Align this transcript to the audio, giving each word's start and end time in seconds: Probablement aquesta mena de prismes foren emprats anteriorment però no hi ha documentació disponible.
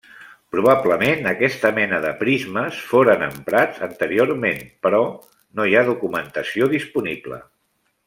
Probablement 0.53 1.27
aquesta 1.31 1.71
mena 1.75 1.99
de 2.05 2.13
prismes 2.21 2.81
foren 2.93 3.27
emprats 3.27 3.85
anteriorment 3.91 4.67
però 4.87 5.03
no 5.61 5.69
hi 5.71 5.77
ha 5.83 5.89
documentació 5.95 6.75
disponible. 6.77 7.45